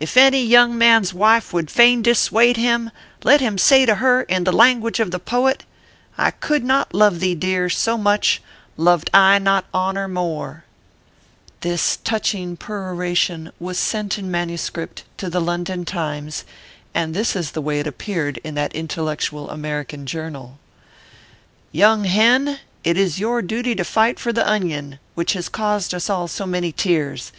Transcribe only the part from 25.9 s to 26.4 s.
us all